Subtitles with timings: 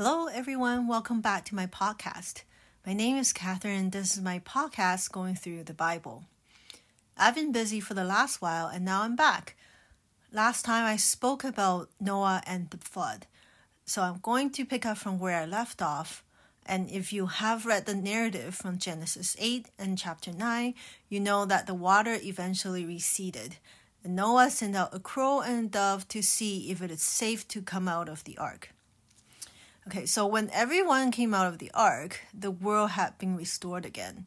[0.00, 0.86] Hello, everyone.
[0.86, 2.42] Welcome back to my podcast.
[2.86, 3.80] My name is Catherine.
[3.80, 6.22] And this is my podcast going through the Bible.
[7.16, 9.56] I've been busy for the last while and now I'm back.
[10.32, 13.26] Last time I spoke about Noah and the flood,
[13.86, 16.22] so I'm going to pick up from where I left off.
[16.64, 20.74] And if you have read the narrative from Genesis 8 and chapter 9,
[21.08, 23.56] you know that the water eventually receded.
[24.04, 27.48] And Noah sent out a crow and a dove to see if it is safe
[27.48, 28.70] to come out of the ark.
[29.88, 34.26] Okay, so when everyone came out of the ark, the world had been restored again.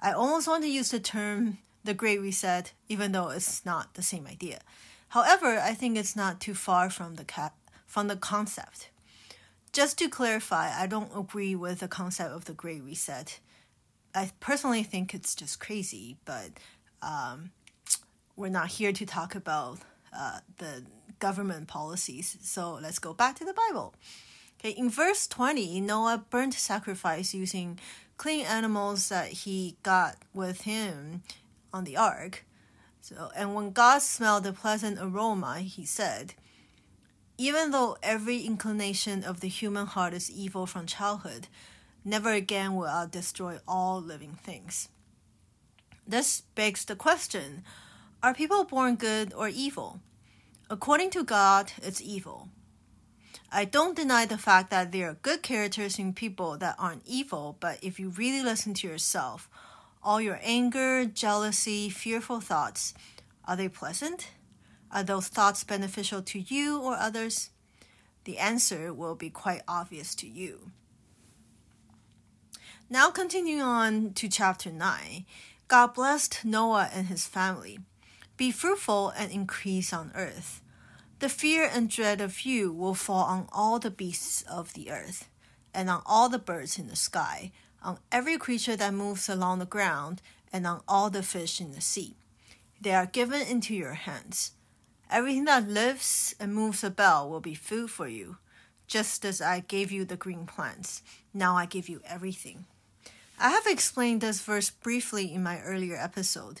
[0.00, 4.02] I almost want to use the term the Great Reset, even though it's not the
[4.02, 4.60] same idea.
[5.08, 7.50] However, I think it's not too far from the
[7.86, 8.88] from the concept.
[9.74, 13.40] Just to clarify, I don't agree with the concept of the Great Reset.
[14.14, 16.48] I personally think it's just crazy, but
[17.02, 17.50] um,
[18.36, 19.80] we're not here to talk about
[20.16, 20.86] uh, the
[21.18, 22.38] government policies.
[22.40, 23.92] So let's go back to the Bible.
[24.64, 27.78] Okay, in verse 20, Noah burnt sacrifice using
[28.16, 31.22] clean animals that he got with him
[31.70, 32.46] on the ark.
[33.02, 36.32] So, and when God smelled the pleasant aroma, he said,
[37.36, 41.48] Even though every inclination of the human heart is evil from childhood,
[42.02, 44.88] never again will I destroy all living things.
[46.06, 47.64] This begs the question
[48.22, 50.00] Are people born good or evil?
[50.70, 52.48] According to God, it's evil.
[53.56, 57.56] I don't deny the fact that there are good characters in people that aren't evil,
[57.60, 59.48] but if you really listen to yourself,
[60.02, 62.94] all your anger, jealousy, fearful thoughts,
[63.44, 64.30] are they pleasant?
[64.90, 67.50] Are those thoughts beneficial to you or others?
[68.24, 70.72] The answer will be quite obvious to you.
[72.90, 75.26] Now, continuing on to chapter 9,
[75.68, 77.78] God blessed Noah and his family.
[78.36, 80.60] Be fruitful and increase on earth.
[81.24, 85.30] The fear and dread of you will fall on all the beasts of the earth,
[85.72, 87.50] and on all the birds in the sky,
[87.82, 90.20] on every creature that moves along the ground,
[90.52, 92.14] and on all the fish in the sea.
[92.78, 94.50] They are given into your hands.
[95.08, 98.36] Everything that lives and moves about will be food for you,
[98.86, 101.02] just as I gave you the green plants.
[101.32, 102.66] Now I give you everything.
[103.40, 106.60] I have explained this verse briefly in my earlier episode.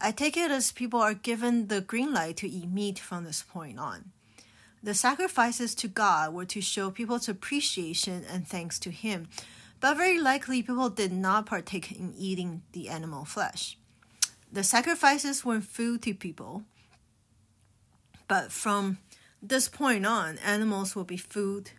[0.00, 3.42] I take it as people are given the green light to eat meat from this
[3.42, 4.10] point on.
[4.82, 9.28] The sacrifices to God were to show people's appreciation and thanks to Him,
[9.80, 13.78] but very likely people did not partake in eating the animal flesh.
[14.52, 16.64] The sacrifices were food to people,
[18.28, 18.98] but from
[19.42, 21.70] this point on, animals will be food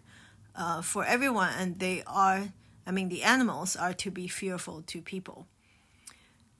[0.56, 2.50] uh, for everyone, and they are,
[2.88, 5.47] I mean, the animals are to be fearful to people.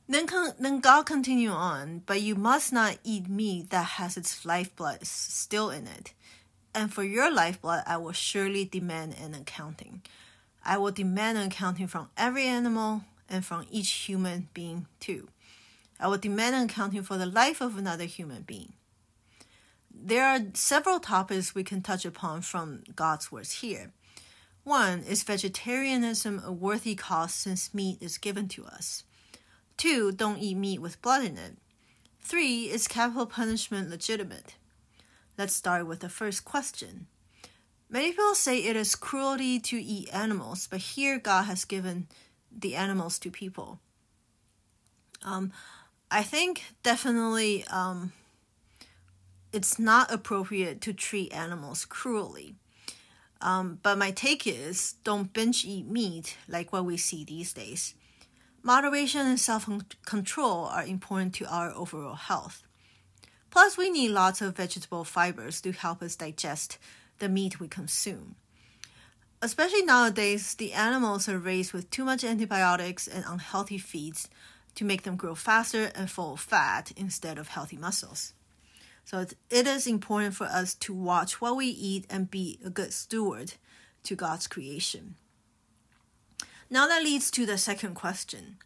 [0.08, 4.46] Then, con- then God continue on, but you must not eat meat that has its
[4.46, 6.14] lifeblood still in it.
[6.76, 10.04] And for your lifeblood, I will surely demand an accounting.
[10.64, 15.30] I will demand an accounting from every animal and from each human being too.
[16.00, 18.74] I will demand an accounting for the life of another human being.
[19.90, 23.92] There are several topics we can touch upon from God's words here.
[24.64, 29.04] One is vegetarianism a worthy cause since meat is given to us?
[29.78, 31.58] Two, don't eat meat with blood in it.
[32.22, 34.56] Three, is capital punishment legitimate?
[35.38, 37.08] Let's start with the first question.
[37.90, 42.08] Many people say it is cruelty to eat animals, but here God has given
[42.52, 43.80] the animals to people.
[45.24, 45.52] Um,
[46.10, 48.14] I think definitely um,
[49.52, 52.56] it's not appropriate to treat animals cruelly.
[53.42, 57.94] Um, but my take is don't binge eat meat like what we see these days.
[58.66, 59.70] Moderation and self
[60.08, 62.64] control are important to our overall health.
[63.52, 66.80] Plus, we need lots of vegetable fibers to help us digest
[67.20, 68.34] the meat we consume.
[69.40, 74.30] Especially nowadays, the animals are raised with too much antibiotics and unhealthy feeds
[74.74, 78.34] to make them grow faster and full of fat instead of healthy muscles.
[79.04, 82.94] So it is important for us to watch what we eat and be a good
[82.94, 83.54] steward
[84.06, 85.18] to God's creation.
[86.70, 88.58] Now that leads to the second question.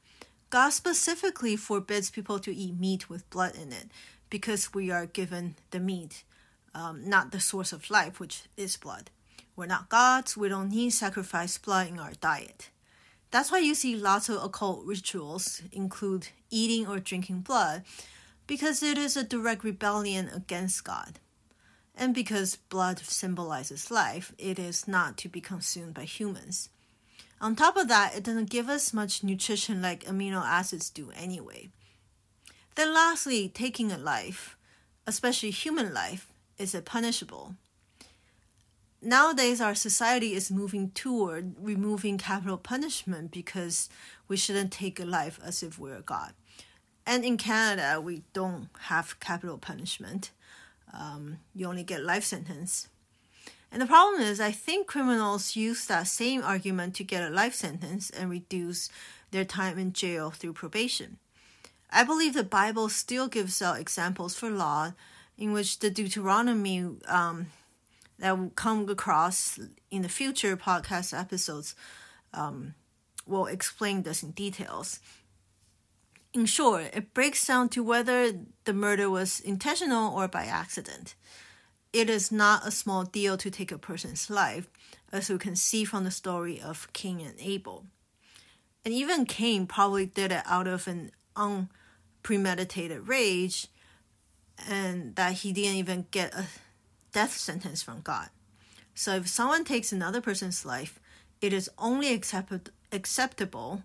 [0.50, 3.92] God specifically forbids people to eat meat with blood in it
[4.30, 6.24] because we are given the meat,
[6.74, 9.12] um, not the source of life, which is blood.
[9.56, 12.70] We're not gods, we don't need sacrifice blood in our diet.
[13.32, 17.84] That's why you see lots of occult rituals include eating or drinking blood
[18.48, 21.20] because it is a direct rebellion against God.
[21.96, 26.70] And because blood symbolizes life, it is not to be consumed by humans.
[27.42, 31.70] On top of that, it doesn't give us much nutrition like amino acids do anyway.
[32.76, 34.58] Then, lastly, taking a life,
[35.08, 37.56] especially human life, is punishable?
[39.02, 43.90] nowadays our society is moving toward removing capital punishment because
[44.28, 46.34] we shouldn't take a life as if we're God.
[47.06, 50.32] And in Canada, we don't have capital punishment.
[50.94, 52.88] Um, you only get life sentence.
[53.72, 57.54] And the problem is, I think criminals use that same argument to get a life
[57.54, 58.90] sentence and reduce
[59.32, 61.18] their time in jail through probation.
[61.92, 64.94] I believe the Bible still gives out examples for law
[65.38, 67.48] in which the Deuteronomy um,
[68.20, 71.76] that will come across in the future podcast episodes
[72.34, 72.74] um,
[73.26, 75.00] will explain this in details.
[76.34, 78.34] In short, it breaks down to whether
[78.66, 81.16] the murder was intentional or by accident.
[81.92, 84.70] It is not a small deal to take a person's life,
[85.12, 87.86] as we can see from the story of Cain and Abel.
[88.86, 93.68] And even Cain probably did it out of an unpremeditated rage,
[94.68, 96.46] and that he didn't even get a
[97.12, 98.30] death sentence from God.
[98.94, 101.00] So if someone takes another person's life,
[101.42, 103.84] it is only accept- acceptable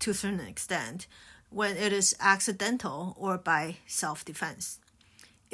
[0.00, 1.06] to a certain extent
[1.50, 4.80] when it is accidental or by self defense.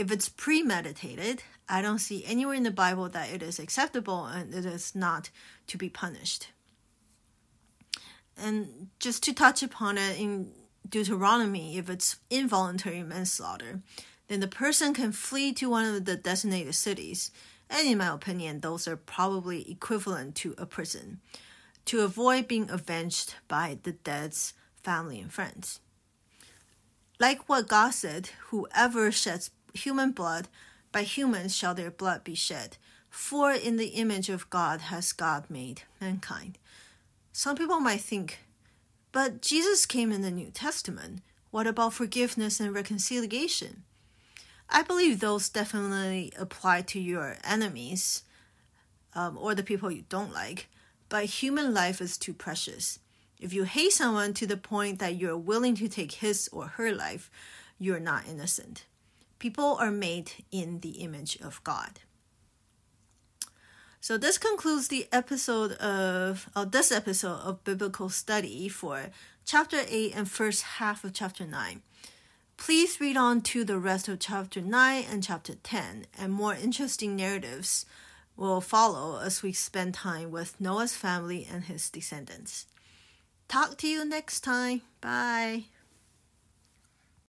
[0.01, 4.55] If it's premeditated, I don't see anywhere in the Bible that it is acceptable and
[4.55, 5.29] it is not
[5.67, 6.49] to be punished.
[8.35, 10.53] And just to touch upon it in
[10.89, 13.83] Deuteronomy, if it's involuntary manslaughter,
[14.29, 17.31] then the person can flee to one of the designated cities.
[17.69, 21.21] And in my opinion, those are probably equivalent to a prison
[21.85, 25.79] to avoid being avenged by the dead's family and friends.
[27.19, 30.49] Like what God said, whoever sheds human blood,
[30.93, 32.77] by humans shall their blood be shed.
[33.09, 36.59] For in the image of God has God made mankind.
[37.33, 38.41] Some people might think,
[39.13, 41.21] but Jesus came in the New Testament.
[41.51, 43.83] What about forgiveness and reconciliation?
[44.69, 48.23] I believe those definitely apply to your enemies
[49.15, 50.69] um, or the people you don't like,
[51.09, 53.01] but human life is too precious.
[53.41, 56.93] If you hate someone to the point that you're willing to take his or her
[56.93, 57.31] life,
[57.79, 58.85] you're not innocent.
[59.41, 62.01] People are made in the image of God.
[64.01, 69.07] So this concludes the episode of uh, this episode of biblical study for
[69.45, 71.83] chapter 8 and first half of chapter 9.
[72.59, 77.17] Please read on to the rest of chapter 9 and chapter 10, and more interesting
[77.17, 77.87] narratives
[78.37, 82.67] will follow as we spend time with Noah's family and his descendants.
[83.49, 84.83] Talk to you next time.
[85.01, 85.65] Bye.